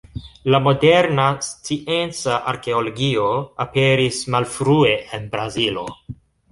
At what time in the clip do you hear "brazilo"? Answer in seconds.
5.37-5.91